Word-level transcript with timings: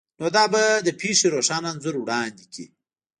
نو 0.19 0.25
دا 0.35 0.43
به 0.53 0.61
د 0.87 0.87
پیښې 1.01 1.27
روښانه 1.33 1.67
انځور 1.71 1.95
وړاندې 1.99 2.43
کړي 2.51 2.65